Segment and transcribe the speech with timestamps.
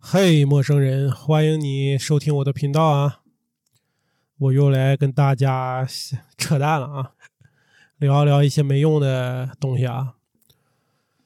[0.00, 3.20] 嘿，陌生人，欢迎你收听我的频道啊！
[4.38, 5.86] 我又来跟大家
[6.38, 7.12] 扯淡了啊，
[7.98, 10.14] 聊聊一些没用的东西啊。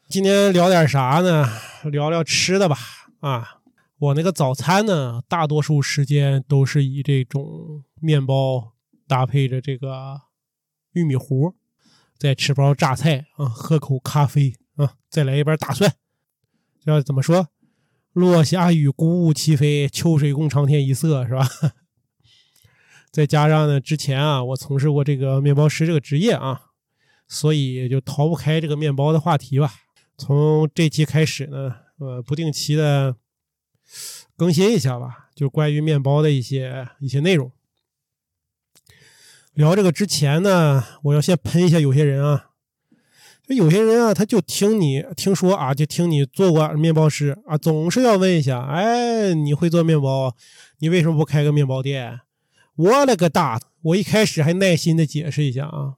[0.08, 1.46] 今天聊点啥呢？
[1.84, 2.76] 聊聊吃的吧。
[3.20, 3.60] 啊，
[3.98, 8.72] 我那个早餐呢，大多数时间都是以这种面包
[9.06, 10.22] 搭配着这个
[10.92, 11.54] 玉米糊，
[12.18, 15.94] 再吃包榨菜啊，喝口咖啡啊，再来一瓣大蒜。
[16.84, 17.48] 要怎么说？
[18.12, 21.48] 落霞与孤鹜齐飞，秋水共长天一色，是吧？
[23.10, 26.70] 再加上呢，之前啊，我从事过这个面包师这个职业啊，
[27.26, 29.72] 所以就逃不开这个面包的话题吧。
[30.16, 33.16] 从这期开始呢，呃，不定期的
[34.36, 37.50] 更新一下吧，就关于面包的一些一些内容。
[39.54, 42.51] 聊这个之前呢，我要先喷一下有些人啊。
[43.52, 50.34] 有些人啊，他就听你听说啊，就听你做过面包师啊，总是要问一下，哎，你会做面包？
[50.78, 52.20] 你为什么不开个面包店？
[52.76, 53.60] 我勒个大！
[53.82, 55.94] 我一开始还耐心的解释一下啊，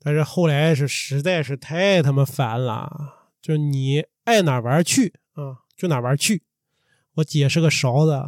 [0.00, 6.42] 但是后来是实在是太他妈烦了，就你爱哪玩去啊，就哪玩去。
[7.16, 8.22] 我解释个勺子，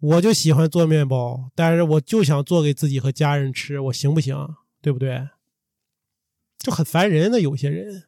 [0.00, 4.36] 我就喜欢做面包，但是我就想做给自己和家人吃，我行不行？
[4.80, 5.28] 对不对？
[6.62, 8.04] 就很烦人的有些人，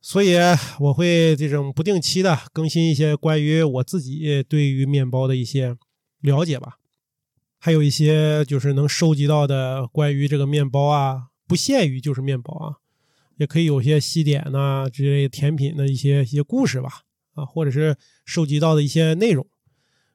[0.00, 0.36] 所以
[0.80, 5.76] 我会这种不定期的更新一些关于我自己对于面包的一些
[6.20, 6.78] 了解吧，
[7.58, 12.76] 还有一些就是能收集到的关于这个面包啊，不限于就是面包啊，
[13.36, 17.02] 也可以有些西点呐之类甜品的一些一些故事吧，
[17.34, 19.46] 啊，或者是收集到的一些内容，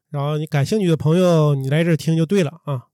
[0.10, 2.87] 然后你感兴趣的朋友，你来这听就对了啊。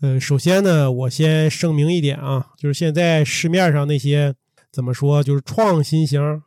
[0.00, 4.32] 嗯，首先呢，我先声明一点啊，就是现在市面上那些
[4.70, 6.40] 怎么说，就是创新型，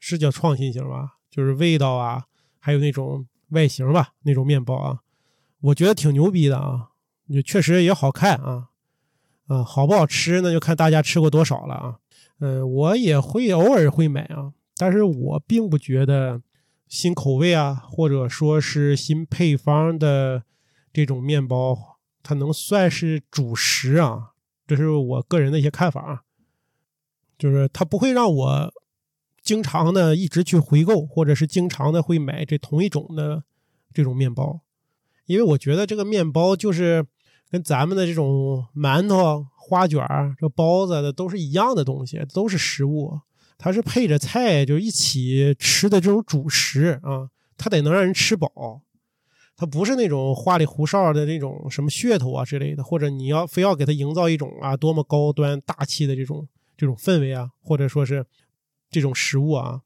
[0.00, 1.18] 是叫创新型吧？
[1.30, 2.24] 就是味道啊，
[2.58, 5.00] 还有那种外形吧，那种面包啊，
[5.60, 6.88] 我觉得挺牛逼的啊，
[7.26, 8.68] 也确实也好看啊，
[9.48, 11.96] 啊，好不好吃那就看大家吃过多少了啊。
[12.40, 16.40] 嗯，我也会偶尔会买啊，但是我并不觉得
[16.88, 20.44] 新口味啊，或者说是新配方的
[20.94, 21.91] 这种面包。
[22.22, 24.32] 它能算是主食啊，
[24.66, 26.22] 这是我个人的一些看法啊，
[27.38, 28.72] 就是它不会让我
[29.42, 33.42] 经常的一直去回购，或者是经常的会买这同一种的
[33.92, 34.60] 这种面包，
[35.26, 37.04] 因为我觉得这个面包就是
[37.50, 40.00] 跟咱们的这种馒头、花卷、
[40.38, 43.20] 这包子的都是一样的东西，都是食物，
[43.58, 48.82] 它是配着菜就一起吃的这种主食啊，它得能让人吃饱。
[49.56, 58.26] 它不是那种花里胡哨的那种什么噱头啊之类的，或者你要非要给它营造一种啊多么高端大气的这种这种氛围啊，或者说是
[58.90, 59.82] 这种食物啊，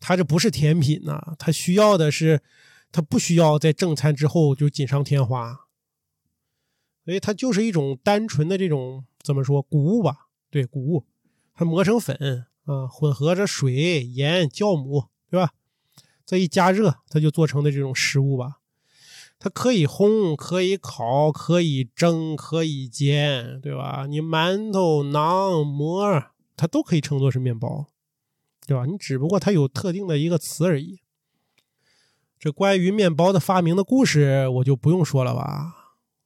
[0.00, 2.42] 它这不是甜品呐，它需要的是，
[2.92, 5.66] 它不需要在正餐之后就锦上添花，
[7.04, 10.28] 所以它就是一种单纯的这种怎么说谷物吧？
[10.50, 11.06] 对，谷物，
[11.54, 15.52] 它磨成粉啊，混合着水、盐、酵母，对吧？
[16.26, 18.58] 再一加热，它就做成的这种食物吧。
[19.38, 24.06] 它可以烘，可以烤，可以蒸，可以煎，对吧？
[24.08, 26.22] 你馒头、馕、馍，
[26.56, 27.86] 它都可以称作是面包，
[28.66, 28.84] 对吧？
[28.86, 31.00] 你只不过它有特定的一个词而已。
[32.38, 35.74] 这关于面包的发明的故事，我就不用说了吧。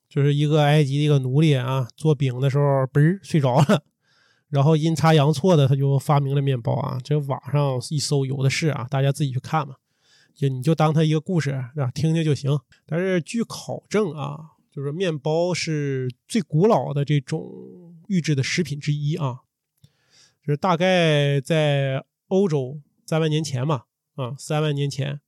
[0.09, 3.85] 就是一个埃及的一个奴隶啊，做饼的时候，嘣睡着了。
[4.49, 6.99] 然后阴差阳错的，他就发明了面包啊！
[7.05, 9.77] 这网上一搜有的是啊，大家自己去看嘛。
[10.41, 12.59] 就你就当它一个故事啊，听听就行。
[12.87, 19.41] 但是据考证啊，就是面包是最古老的这种预制的食品之一啊。
[20.43, 23.83] 就是大概在欧洲三万年前嘛，
[24.15, 25.21] 啊，三万年前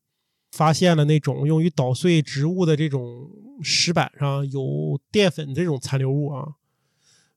[0.50, 3.30] 发现了那种用于捣碎植物的这种
[3.60, 6.54] 石板上有淀粉这种残留物啊，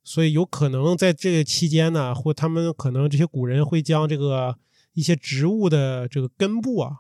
[0.02, 4.58] 所以有可能在这个期间呢，或他们可能这些古人会将这个
[4.94, 7.00] 一些植物的这个根部啊。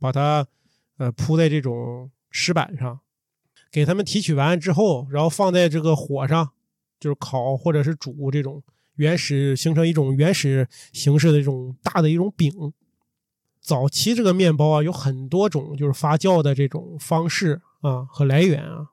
[0.00, 0.46] 把它，
[0.96, 2.98] 呃，铺在这种石板上，
[3.70, 6.50] 给它们提取完之后，然后放在这个火上，
[6.98, 8.62] 就是烤或者是煮这种
[8.96, 12.72] 原始形成一种原始形式的这种大的一种饼。
[13.60, 18.88] 早期这个面包啊，有很多种就是发酵的这种方式啊和来源啊，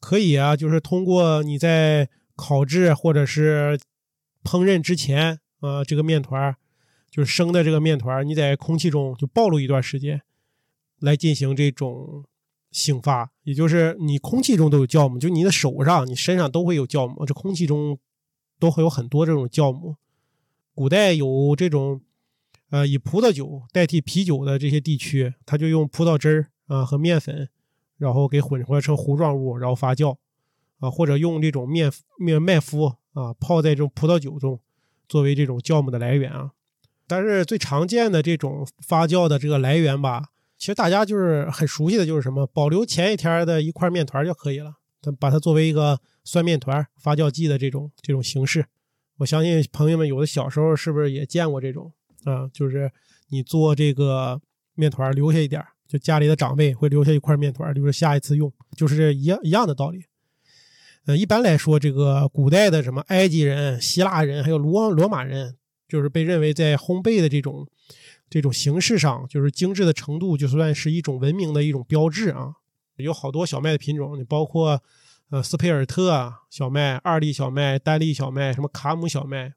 [0.00, 3.78] 可以啊，就是通过你在烤制或者是
[4.42, 6.56] 烹饪之前啊，这个面团儿。
[7.16, 10.20] 就是生的这个面团，你在空气中就暴露一段时间，
[11.00, 12.22] 来进行这种
[12.70, 17.98] 醒发，也就是你空气中都有酵母，就你的手上、你身上都会有酵母，这空气中
[18.58, 19.96] 都会有很多这种酵母。
[20.74, 22.02] 古代有这种
[22.68, 27.48] 呃，以葡萄酒代替啤酒的这些地区，它就用葡萄汁儿啊和面粉，
[27.96, 30.18] 然后给混合成糊状物，然后发酵
[30.80, 34.60] 啊，或者用这种面面麦麸啊泡在这种葡萄酒中，
[35.08, 36.50] 作为这种酵母的来源啊。
[37.06, 40.24] 但是最常见的这种发酵的这个来源吧，
[40.58, 44.74] 其实大家就是很熟悉的就是什么，保留前一天的一块面团就可以了，
[45.20, 48.66] 把它作为一个酸面团发酵剂的这种这种形式。
[49.18, 51.92] 我相信朋友们有的小时候是不是也见过这种？
[52.24, 52.90] 啊，就是
[53.28, 54.40] 你做这个
[54.74, 60.04] 面团留下一点就家里的长辈会留下一块面团留着下一次用，就是这一样一样的道理。
[61.06, 65.56] 呃，一般来说，这个古代的什么埃及人、希腊人，还有罗罗马人，
[65.88, 67.66] 就是被认为在烘焙的这种
[68.28, 72.54] 这种形式上，就是精致的程度，就算是一种文明的一种标志啊。
[72.96, 74.82] 有好多小麦的品种，你包括
[75.30, 79.54] 呃斯佩尔特啊小麦、二粒小麦、单粒小麦，什么卡姆小麦。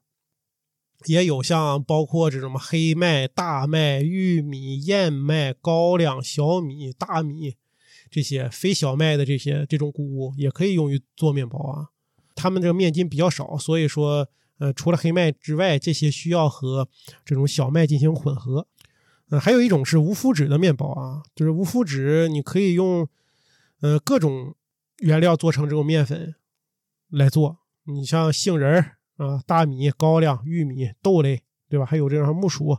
[1.06, 7.56] 也有像包括这种黑麦、大麦、玉米、燕麦、高粱、小米、大米
[8.10, 11.88] 这些非小麦的这些这种谷物，也可以用于做面包啊。
[12.34, 14.28] 它们这个面筋比较少，所以说，
[14.60, 16.88] 呃，除了黑麦之外，这些需要和
[17.24, 18.68] 这种小麦进行混合。
[19.30, 23.08] 呃，还有一种是无麸质的面包啊，就是无麸质，你可以用
[23.80, 24.54] 呃各种
[24.98, 26.36] 原料做成这种面粉
[27.08, 27.58] 来做。
[27.86, 28.96] 你像杏仁儿。
[29.20, 31.84] 啊，大米、高粱、玉米、豆类，对吧？
[31.84, 32.78] 还有这种木薯，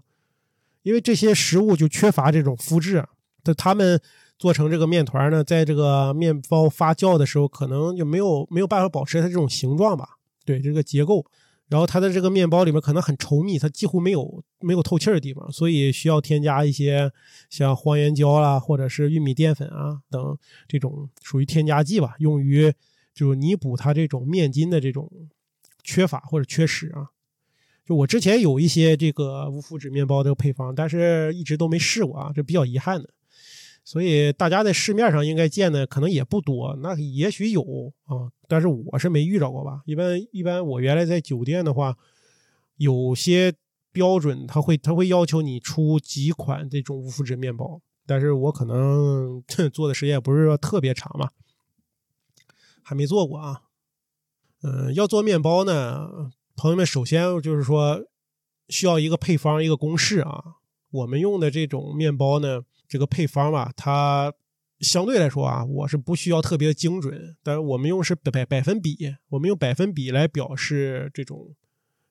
[0.82, 3.08] 因为这些食物就缺乏这种麸质，
[3.44, 4.02] 那他们
[4.40, 10.18] 做成这个面团呢，在这个面包发酵的时候，可能就没有没有办法保持它这种形状吧？
[10.44, 11.24] 对，这个结构，
[11.72, 17.12] 然后它的这个面包里面可能很稠密，它几乎没有没有透气的地方，所以需要添加一些
[17.50, 20.38] 像黄原胶啦，或者是玉米淀粉啊等
[20.68, 22.72] 这种属于添加剂吧，用于
[23.16, 25.10] 就弥补它这种面筋的这种。
[25.84, 27.10] 缺乏或者缺失啊，
[27.84, 33.10] 就我之前有一些这个无麸质面包的配方，但是一直都没试过啊，这比较遗憾的。
[33.84, 37.62] 所以大家在市面上应该见的可能也不多，那也许有
[38.06, 39.82] 啊，但是我是没遇着过吧。
[39.86, 41.98] 一般一般，我原来在酒店的话，
[42.78, 43.54] 有些
[43.92, 49.44] 标准他会他会要求你出几款这种无麸质面包，但是我可能
[49.74, 51.32] 做的时间也不是说特别长嘛，
[52.84, 53.64] 还没做过啊。
[54.64, 58.06] 嗯，要做面包呢，朋友们，首先就是说
[58.70, 60.44] 需要一个配方，一个公式啊。
[60.92, 62.62] 我们用的这种面包呢，
[62.92, 64.34] 这个配方吧，它
[64.82, 71.56] 相对来说啊，我是不需要特别精准，但是我们用是百百分比，我们用百分比来表示这种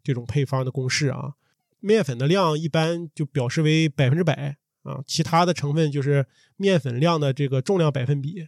[0.02, 1.34] 这种配方的公式啊。
[1.80, 8.46] 面粉的量一般就表示为百分之百啊，其他的成分就是面粉量的这个重量百分比，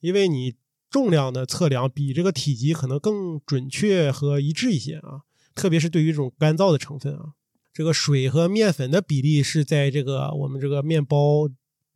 [0.00, 0.56] 因为你。
[0.90, 5.22] 重量的测量比这个体积可能更准确和一致一些啊，
[5.54, 7.34] 特别是对于这种干燥的成分啊，
[7.72, 11.48] 这个水和面粉的比例是在这个我们这个面包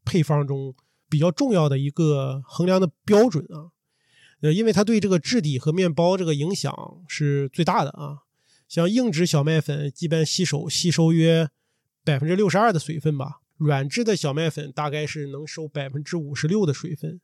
[0.05, 0.75] 配方中
[1.09, 3.71] 比较重要的一个衡量的标准啊，
[4.43, 6.75] 呃，因为它对这个质地和面包这个影响
[7.09, 8.19] 是最大的啊。
[8.69, 11.49] 像硬质小麦粉，基本吸收吸收约
[12.03, 17.21] 百分之六十二的水分吧，软质的小麦粉大概是能收百分之五十六的水分。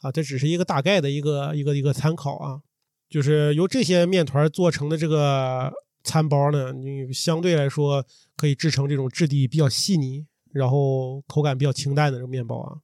[0.00, 2.60] 啊，这只是一个大概的一个一个一个参考啊，
[3.08, 5.72] 就是由这些面团做成的这个
[6.04, 8.06] 餐包呢，你相对来说
[8.36, 10.26] 可以制成这种质地比较细腻，
[10.56, 12.78] 然后口感比较清淡的这个面包啊。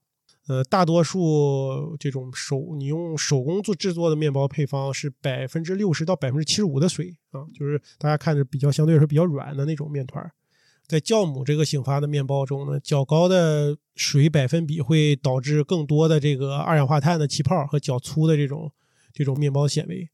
[0.48, 10.30] 呃，大多数这种手你用手工做制作的面包配方是百分之六十到百分之七十五的水啊，就是大家看着比较相对来说比较软的那种面团。
[10.88, 18.70] 在酵母这个醒发的面包中呢，较高的水百分比会导致更多的这个二氧化碳的气泡和较粗的这种
[19.12, 20.10] 这种面包纤维。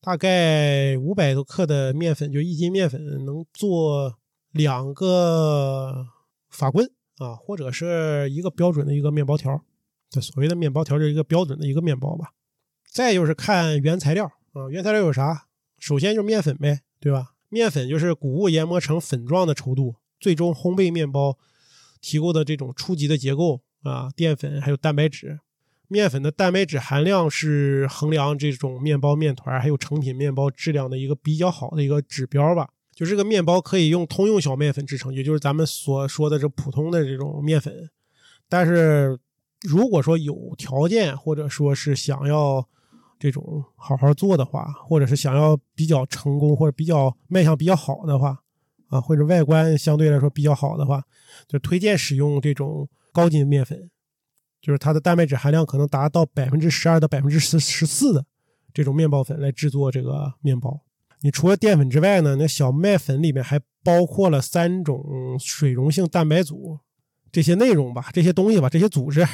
[0.00, 4.18] 大概五百多克的面粉，就一斤面粉能做
[4.50, 6.08] 两个
[6.52, 9.60] 法棍啊，或者是一个标准的一个面包条。
[10.08, 12.32] 这所谓的面包条就是一个标准的一个面包吧。
[12.88, 15.46] 再就是看原材料啊，原材料有啥？
[15.78, 17.32] 首先就是面粉呗，对吧？
[17.48, 19.96] 面粉就是谷物研磨成粉状的稠度。
[20.20, 21.36] 最终烘焙面包
[22.00, 25.40] 提供的这种初级的结构啊，淀粉还有蛋白质，
[25.88, 32.70] 面粉的蛋白质含量是衡量这种面包面团还有成品面包质量的一个比较好的一个指标吧。
[32.94, 37.90] 就这个面包可以用通用小麦粉制成，也就是咱们所说的这普通的这种面粉。
[38.48, 39.18] 但是
[39.62, 42.66] 如果说有条件或者说是想要
[43.18, 48.38] 这种好好做的话，或者是想要比较成功或者比较卖相比较好的话。
[48.88, 51.02] 啊，或者外观相对来说比较好的话，
[51.48, 53.90] 就推荐使用这种高筋面粉，
[54.60, 58.22] 就是它的蛋白质含量可能达到百分之十二到百分之十十四的
[58.74, 60.78] 这种面包粉来制作这个面包。
[61.22, 66.78] 你除了淀粉之外呢，那小麦粉里面还包括了三种水溶性蛋白组
[67.30, 69.26] 这些内容吧，这些东西吧，这些组织，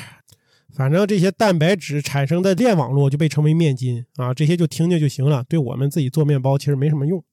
[0.75, 7.25] 反正这些蛋白质产生的链网络就被称为面筋啊，这些就听听就行了，对我们自己做面包其实没什么用。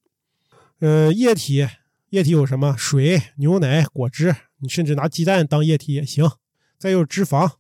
[0.79, 1.67] 呃，液体，
[2.09, 2.75] 液体有什么？
[2.77, 6.29] 水、牛奶、果汁，你甚至拿鸡蛋当液体也行。
[6.77, 7.51] 再有脂肪，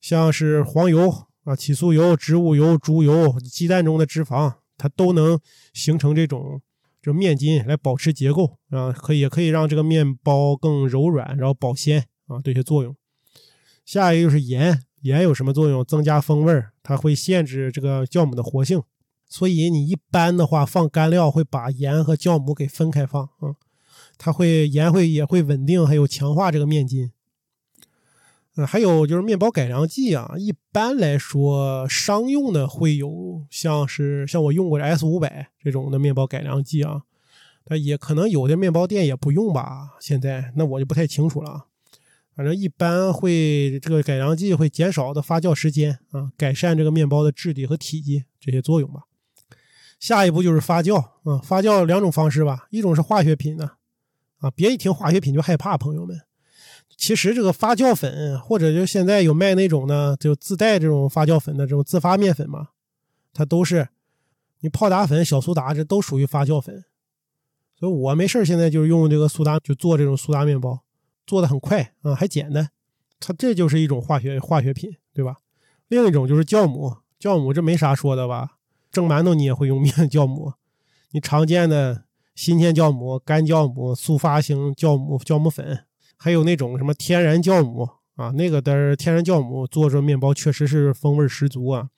[0.00, 5.40] 像是黄油啊、起酥油、植物油、猪油、鸡蛋中的脂肪，它都能
[5.72, 6.60] 形成这种
[7.00, 12.94] 就面筋来保持结构啊，可以也可以让这个面包更柔软，然后保鲜啊这些作用。
[13.86, 15.82] 下一个就是盐，盐有什么作用？
[15.82, 18.82] 增加风味它会限制这个酵母的活性。
[19.26, 23.56] 所以你一般的话放干料会把盐和酵母给分开放啊，
[24.18, 27.10] 它会盐会也会稳定还有强化这个面筋。
[28.56, 37.02] 嗯，还有就是面包改良剂啊，一般来说商用的会有像是像我用过的 S 五百这种的面包改良剂啊，
[37.64, 39.96] 但也可能有的面包店也不用吧。
[40.00, 41.66] 现在那我就不太清楚了，
[42.36, 49.00] 反正一般会这个改良剂会减少的发酵时间啊，改善这个面包的质地和体积这些作用吧。
[49.98, 53.78] 下一步就是发酵啊，发酵两种方式吧，一种是化学品的
[54.38, 56.20] 啊，别一听化学品就害怕，朋友们，
[56.96, 62.68] 其实这个发酵粉或者就现在有卖那种呢，就自带这种发酵粉的这种自发面粉嘛，
[63.32, 63.88] 它都是
[64.60, 66.84] 你泡打粉、小苏打这都属于发酵粉，
[67.78, 70.84] 所以我没事现在就是用这个苏打就做这种苏打面包，
[71.26, 72.70] 做的很快啊，还简单，
[73.20, 75.38] 它这就是一种化学化学品，对吧？
[75.88, 78.56] 另一种就是酵母，酵母这没啥说的吧？
[78.90, 80.52] 蒸馒头你也会用面酵母，
[81.10, 85.84] 你常见的新鲜酵母、干酵母、速发型酵母、酵母粉，
[86.24, 91.90] 还有那种什么天然酵母啊，那个的天然酵母做出面包确实是风味十足啊，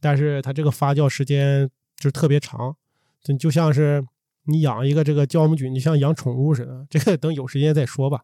[0.00, 2.74] 但是它这个发酵时间就特别长，
[3.22, 4.02] 就就像是
[4.44, 6.86] 你养一个这个酵母菌，就像养宠物似的。
[6.88, 8.22] 这个等有时间再说吧。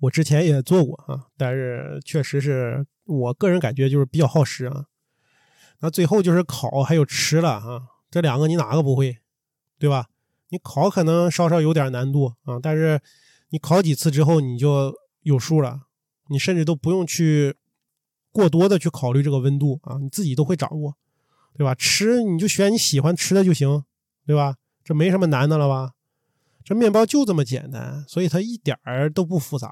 [0.00, 4.86] 我之前也做过啊，但是确实是我个人感觉就是比较耗时啊。
[5.80, 9.18] 那最后就是烤，还有吃了啊，这两个你哪个不会，
[9.78, 10.06] 对吧？
[10.48, 12.98] 你烤可能稍稍有点难度啊，但是
[13.50, 15.82] 你烤几次之后你就有数了，
[16.28, 17.56] 你甚至都不用去
[18.30, 20.94] 过多的去考虑这个温度啊，你自己都会掌握，
[21.56, 21.74] 对吧？
[21.74, 23.84] 吃你就选你喜欢吃的就行，
[24.26, 24.56] 对吧？
[24.84, 25.92] 这没什么难的了吧？
[26.64, 29.68] 这面包就这么简单，所以它一点儿都不复杂。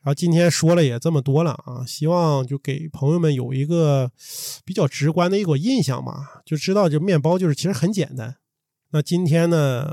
[0.00, 4.10] 然后今天说了也这么多了啊，希望就给朋友们有一个
[4.64, 8.36] 比较直观的一个印象嘛，就知道这面包就是其实很简单。
[8.90, 9.84] 那今天呢，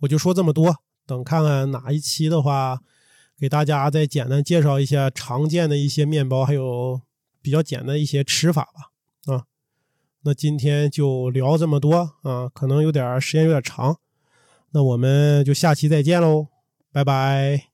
[0.00, 2.80] 我就说这么多，等看看哪一期的话，
[3.38, 7.00] 给大家再简单介绍一下常见的一些面包，还有
[7.42, 9.34] 比较简单一些吃法吧。
[9.34, 9.44] 啊，
[10.22, 13.98] 那今天就聊这么多啊，可能有点时间有点长，
[14.70, 16.48] 那我们就下期再见喽，
[16.92, 17.73] 拜拜。